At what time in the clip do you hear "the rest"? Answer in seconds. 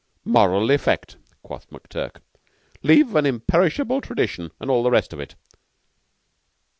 4.81-5.13